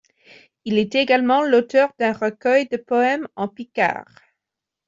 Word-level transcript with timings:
Il 0.65 0.79
est 0.79 0.95
également 0.95 1.43
l'auteur 1.43 1.93
d'un 1.99 2.13
recueil 2.13 2.67
de 2.67 2.77
poèmes 2.77 3.27
en 3.35 3.47
picard. 3.47 4.07